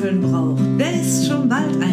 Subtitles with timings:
[0.00, 1.89] Dunkeln braucht, der ist schon bald ein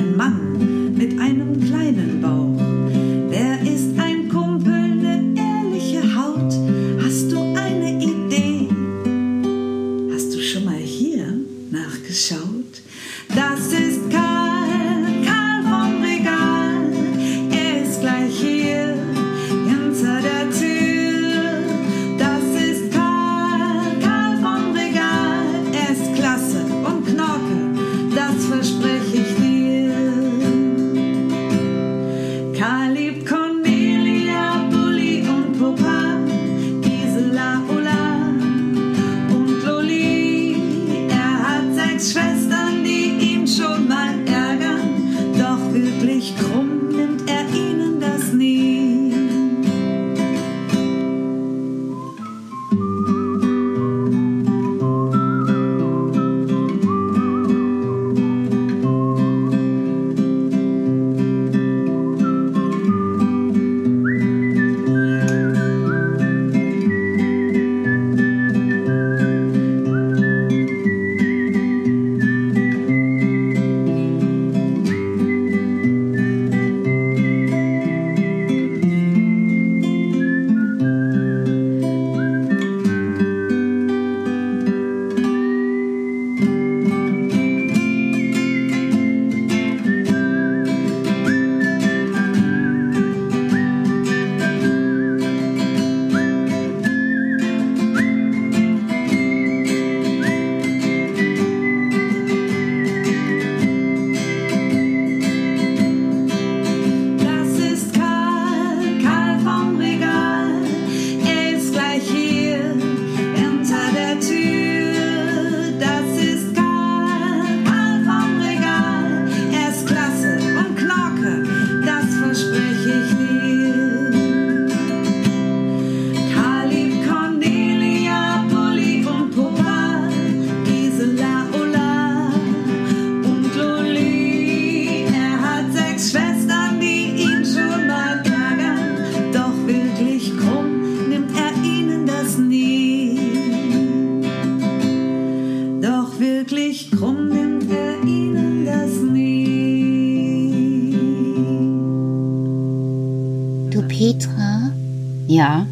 [155.38, 155.68] Ja.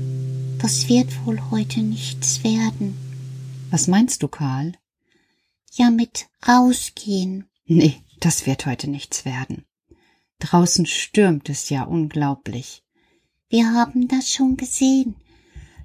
[0.61, 2.95] Das wird wohl heute nichts werden.
[3.71, 4.73] Was meinst du, Karl?
[5.71, 7.49] Ja, mit rausgehen.
[7.65, 9.65] Nee, das wird heute nichts werden.
[10.37, 12.83] Draußen stürmt es ja unglaublich.
[13.49, 15.15] Wir haben das schon gesehen.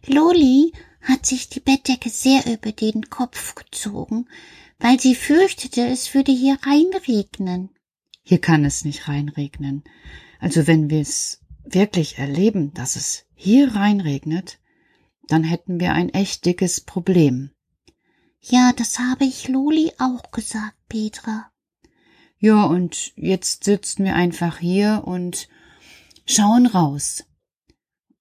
[0.07, 4.29] Loli hat sich die Bettdecke sehr über den Kopf gezogen,
[4.79, 7.71] weil sie fürchtete, es würde hier reinregnen.
[8.25, 9.85] Hier kann es nicht reinregnen.
[10.39, 14.59] Also wenn wir es wirklich erleben, dass es hier reinregnet,
[15.27, 17.53] dann hätten wir ein echt dickes Problem.
[18.43, 21.51] Ja, das habe ich Loli auch gesagt, Petra.
[22.39, 25.49] Ja, und jetzt sitzen wir einfach hier und
[26.27, 27.25] schauen raus.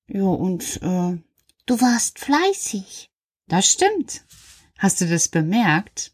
[0.07, 1.21] Ja, und äh,
[1.65, 3.11] du warst fleißig.
[3.47, 4.23] Das stimmt.
[4.77, 6.13] Hast du das bemerkt?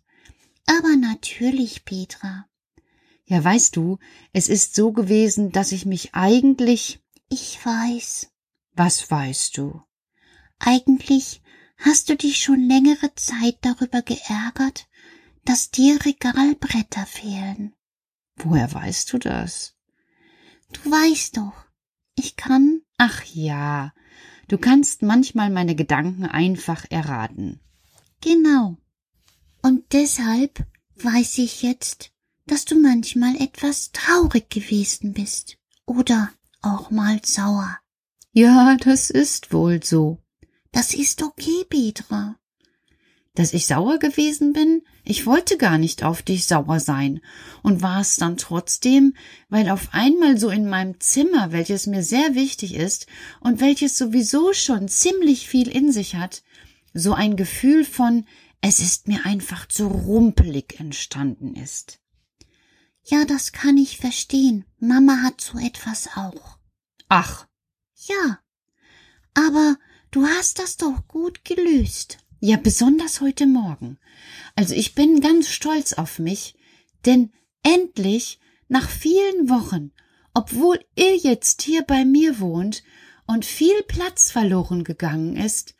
[0.66, 2.48] Aber natürlich, Petra.
[3.26, 4.00] Ja, weißt du,
[4.34, 7.04] es ist so gewesen, dass ich mich eigentlich.
[7.30, 8.32] Ich weiß.
[8.76, 9.82] Was weißt du?
[10.60, 11.42] Eigentlich
[11.78, 14.88] hast du dich schon längere Zeit darüber geärgert,
[15.46, 17.74] dass dir Regalbretter fehlen.
[18.36, 19.76] Woher weißt du das?
[20.74, 21.54] Du weißt doch,
[22.16, 22.82] ich kann.
[22.98, 23.94] Ach ja,
[24.50, 27.62] du kannst manchmal meine Gedanken einfach erraten.
[28.20, 28.78] Genau.
[29.62, 30.66] Und deshalb
[30.98, 32.12] weiß ich jetzt,
[32.46, 35.58] dass du manchmal etwas traurig gewesen bist.
[35.86, 36.32] Oder
[36.62, 37.80] auch mal sauer.
[38.38, 40.22] Ja, das ist wohl so.
[40.74, 42.38] Das ist okay, Petra.
[43.34, 44.82] Dass ich sauer gewesen bin?
[45.06, 47.22] Ich wollte gar nicht auf dich sauer sein
[47.64, 49.16] und war es dann trotzdem,
[49.48, 53.08] weil auf einmal so in meinem Zimmer, welches mir sehr wichtig ist
[53.40, 56.44] und welches sowieso schon ziemlich viel in sich hat,
[56.94, 58.26] so ein Gefühl von
[58.60, 62.02] es ist mir einfach zu rumpelig entstanden ist.
[63.06, 64.66] Ja, das kann ich verstehen.
[64.78, 66.58] Mama hat so etwas auch.
[67.08, 67.48] Ach,
[68.08, 68.40] Ja.
[69.34, 69.78] Aber
[70.12, 72.18] du hast das doch gut gelöst.
[72.40, 73.98] Ja, besonders heute Morgen.
[74.56, 76.56] Also ich bin ganz stolz auf mich,
[77.06, 77.32] denn
[77.64, 79.92] endlich, nach vielen Wochen,
[80.34, 82.84] obwohl ihr jetzt hier bei mir wohnt
[83.26, 85.76] und viel Platz verloren gegangen ist,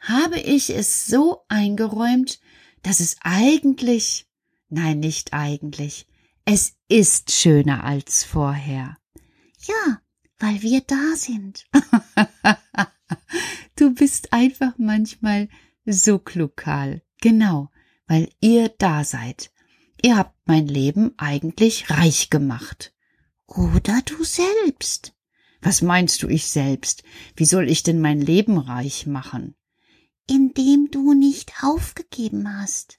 [0.00, 2.40] habe ich es so eingeräumt,
[2.82, 4.26] dass es eigentlich,
[4.68, 6.06] nein, nicht eigentlich,
[6.44, 8.96] es ist schöner als vorher.
[9.66, 10.00] Ja,
[10.38, 11.66] weil wir da sind.
[13.78, 15.48] Du bist einfach manchmal
[15.86, 17.00] so klug, Karl.
[17.20, 17.70] Genau,
[18.08, 19.52] weil ihr da seid.
[20.02, 22.92] Ihr habt mein Leben eigentlich reich gemacht.
[23.46, 25.14] Oder du selbst.
[25.60, 27.04] Was meinst du ich selbst?
[27.36, 29.54] Wie soll ich denn mein Leben reich machen?
[30.28, 32.98] Indem du nicht aufgegeben hast.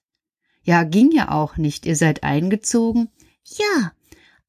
[0.64, 1.86] Ja, ging ja auch nicht.
[1.86, 3.10] Ihr seid eingezogen.
[3.44, 3.92] Ja,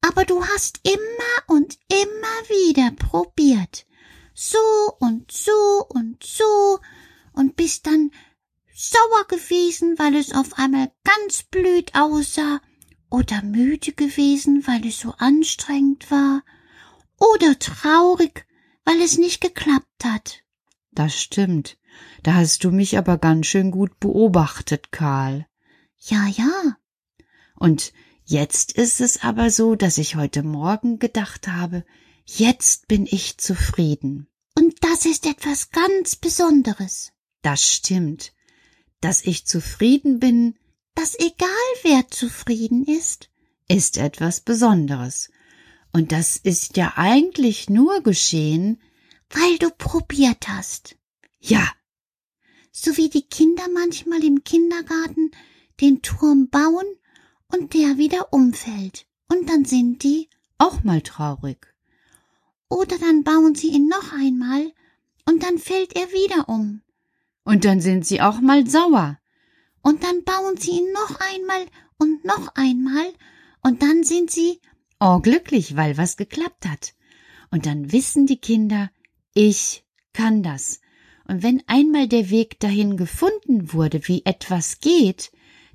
[0.01, 3.85] aber du hast immer und immer wieder probiert.
[4.33, 4.57] So
[4.99, 6.79] und so und so
[7.33, 8.11] und bist dann
[8.73, 12.61] sauer gewesen, weil es auf einmal ganz blöd aussah,
[13.11, 16.43] oder müde gewesen, weil es so anstrengend war,
[17.19, 18.47] oder traurig,
[18.85, 20.43] weil es nicht geklappt hat.
[20.91, 21.77] Das stimmt.
[22.23, 25.45] Da hast du mich aber ganz schön gut beobachtet, Karl.
[25.97, 26.77] Ja, ja,
[27.55, 27.93] Und
[28.31, 31.85] jetzt ist es aber so, dass ich heute Morgen gedacht habe,
[32.25, 34.27] jetzt bin ich zufrieden.
[34.57, 37.11] und das ist etwas ganz Besonderes,
[37.41, 38.33] Das stimmt.
[39.01, 40.55] Dass ich zufrieden bin,
[40.95, 43.29] dass egal wer zufrieden ist,
[43.67, 45.29] ist etwas Besonderes.
[45.91, 48.81] Und das ist ja eigentlich nur geschehen,
[49.29, 50.95] weil du probiert hast.
[51.39, 51.67] ja,
[52.71, 55.31] so wie die Kinder manchmal im Kindergarten
[55.81, 56.85] den Turm bauen
[57.53, 59.05] und der wieder umfällt.
[59.29, 61.67] Und dann sind die, auch mal traurig.
[62.69, 64.71] oder dann bauen sie ihn noch einmal
[65.25, 66.81] und dann fällt er wieder um.
[67.43, 69.19] Und dann sind sie auch mal sauer.
[69.81, 71.65] Und dann bauen sie ihn noch einmal
[71.97, 73.07] und noch einmal
[73.61, 74.59] und dann sind sie,
[74.99, 76.93] Oh, glücklich, weil was geklappt hat.
[77.49, 78.91] Und dann wissen die Kinder,
[79.33, 80.79] ich kann das.
[81.27, 85.31] Und wenn einmal der Weg dahin gefunden wurde, wie etwas geht,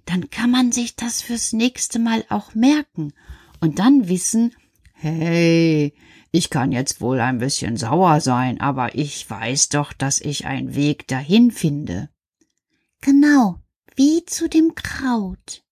[0.06, 3.12] dann kann man sich das fürs nächste Mal auch merken
[3.60, 4.54] und dann wissen,
[4.92, 5.92] hey,
[6.30, 10.74] ich kann jetzt wohl ein bisschen sauer sein, aber ich weiß doch, dass ich einen
[10.74, 12.08] Weg dahin finde.
[13.00, 13.60] genau,
[13.94, 15.64] wie zu dem Kraut.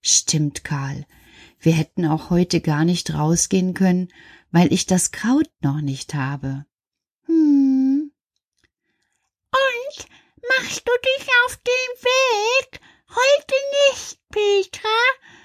[0.00, 1.06] Stimmt, Karl.
[1.58, 4.08] Wir hätten auch heute gar nicht rausgehen können,
[4.52, 6.64] weil ich das Kraut noch nicht habe.
[7.24, 8.12] Hm.
[9.50, 10.06] Und
[10.48, 12.80] machst du dich auf den Weg?
[13.08, 13.54] Heute
[13.90, 14.88] nicht, Petra.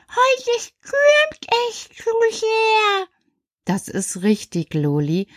[0.09, 3.07] Heute stürmt es zu sehr.
[3.65, 5.27] Das ist richtig, Loli.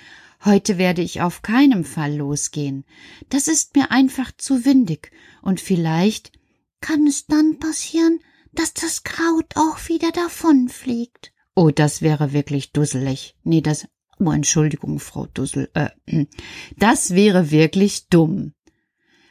[0.44, 2.84] Heute werde ich auf keinen Fall losgehen.
[3.28, 5.10] Das ist mir einfach zu windig
[5.42, 6.32] und vielleicht
[6.80, 8.20] Kann es dann passieren,
[8.52, 11.32] dass das Kraut auch wieder davonfliegt?
[11.54, 13.36] Oh, das wäre wirklich dusselig.
[13.42, 13.88] Nee, das.
[14.18, 15.70] Oh, Entschuldigung, Frau Dussel.
[15.72, 16.28] Äh, hm.
[16.76, 18.52] das wäre wirklich dumm.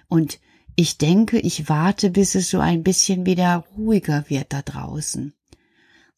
[0.07, 0.39] Und
[0.75, 5.33] ich denke, ich warte, bis es so ein bisschen wieder ruhiger wird da draußen.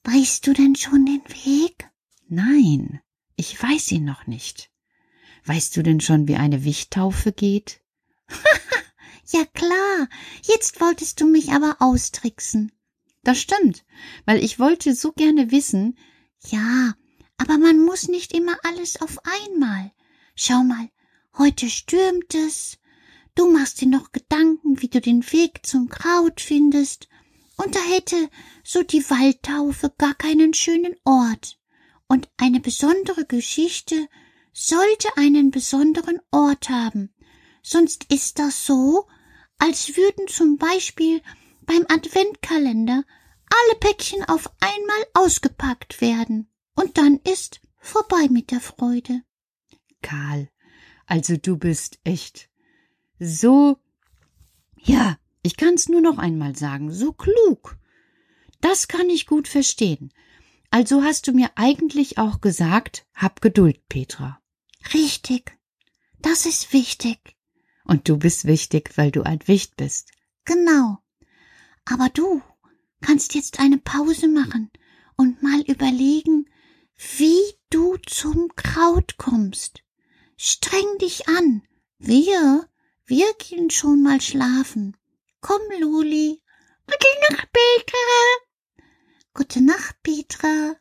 [0.03, 1.89] Weißt du denn schon den Weg?
[2.27, 3.01] Nein,
[3.35, 4.69] ich weiß ihn noch nicht.
[5.45, 7.81] Weißt du denn schon, wie eine Wichttaufe geht?
[9.27, 10.07] Ja klar,
[10.43, 12.71] jetzt wolltest du mich aber austricksen.
[13.23, 13.83] das stimmt,
[14.25, 15.97] weil ich wollte so gerne wissen,
[16.45, 16.93] Ja,
[17.37, 19.91] aber man muss nicht immer alles auf einmal.
[20.35, 20.89] Schau mal,
[21.39, 22.77] heute stürmt es.
[23.35, 27.09] Du machst dir noch Gedanken, wie du den Weg zum Kraut findest.
[27.57, 28.29] Und da hätte
[28.63, 31.59] so die Waldtaufe gar keinen schönen Ort.
[32.07, 34.07] Und eine besondere Geschichte
[34.53, 37.13] sollte einen besonderen Ort haben.
[37.61, 39.07] Sonst ist das so,
[39.57, 41.21] als würden zum Beispiel
[41.65, 43.03] beim Adventkalender
[43.49, 46.49] alle Päckchen auf einmal ausgepackt werden.
[46.75, 49.23] Und dann ist vorbei mit der Freude.
[50.01, 50.49] Karl,
[51.05, 52.49] also du bist echt
[53.19, 53.77] so,
[54.77, 57.77] ja, ich kann's nur noch einmal sagen, so klug.
[58.61, 60.11] Das kann ich gut verstehen.
[60.71, 64.41] Also hast du mir eigentlich auch gesagt, hab Geduld, Petra.
[64.93, 65.57] Richtig.
[66.19, 67.35] Das ist wichtig.
[67.85, 70.11] Und du bist wichtig, weil du ein Wicht bist.
[70.43, 70.97] Genau.
[71.85, 72.41] Aber du
[73.01, 74.71] kannst jetzt eine Pause machen
[75.17, 76.49] und mal überlegen,
[77.17, 79.83] wie du zum Kraut kommst.
[80.37, 81.61] Streng dich an.
[81.99, 82.67] Wir,
[83.07, 84.97] wir gehen schon mal schlafen.
[85.41, 86.41] Komm, Luli.
[86.87, 88.77] Gute Nacht, Petra.
[89.33, 90.75] Gute Nacht, Petra.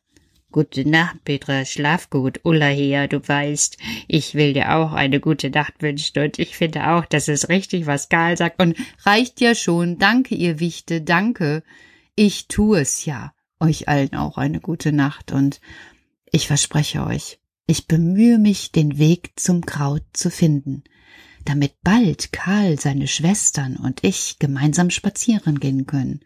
[0.51, 2.41] Gute Nacht, Petra, schlaf gut.
[2.45, 3.77] Ulla hier, du weißt,
[4.07, 7.87] ich will dir auch eine gute Nacht wünschen und ich finde auch, das ist richtig,
[7.87, 8.63] was Karl sagt.
[8.63, 9.99] Und reicht ja schon.
[9.99, 11.63] Danke, ihr Wichte, danke.
[12.15, 13.35] Ich tue es ja.
[13.59, 15.61] Euch allen auch eine gute Nacht und
[16.31, 20.85] ich verspreche euch, ich bemühe mich, den Weg zum Kraut zu finden,
[21.45, 26.21] damit bald Karl, seine Schwestern und ich gemeinsam spazieren gehen können.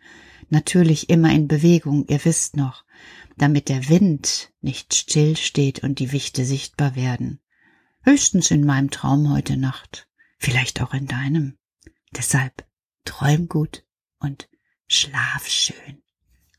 [0.48, 2.84] Natürlich immer in Bewegung, ihr wisst noch,
[3.36, 7.40] damit der Wind nicht still steht und die Wichte sichtbar werden.
[8.02, 10.08] Höchstens in meinem Traum heute Nacht,
[10.38, 11.58] vielleicht auch in deinem.
[12.16, 12.66] Deshalb
[13.04, 13.84] träum gut
[14.18, 14.48] und
[14.86, 16.02] schlaf schön.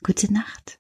[0.04, 0.80] Gute Nacht.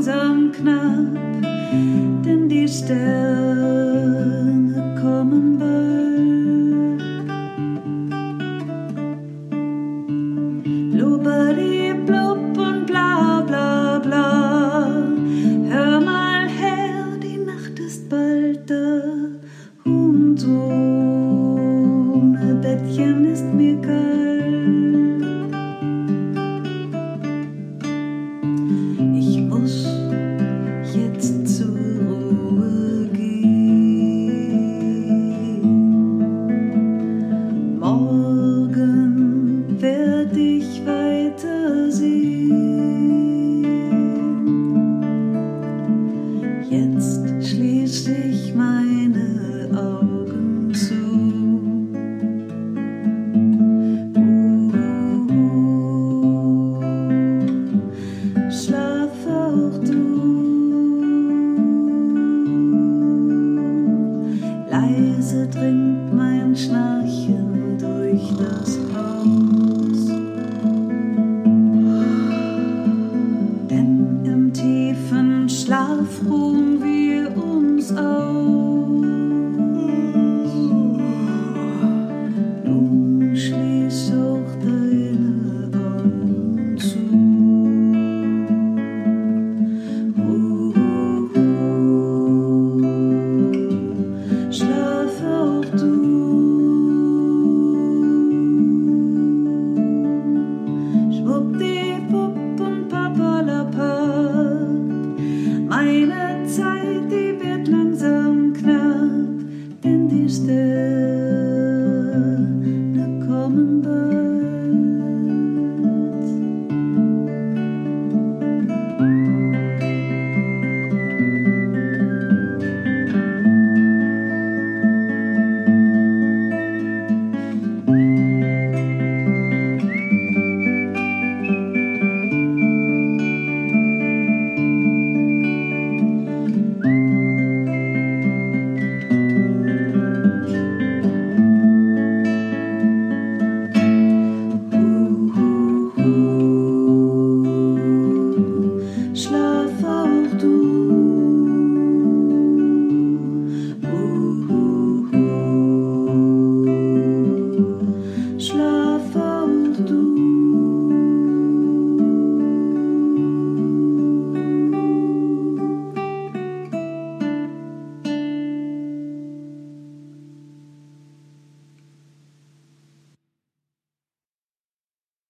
[0.00, 1.42] Langsam knapp,
[2.24, 4.49] denn die Sterne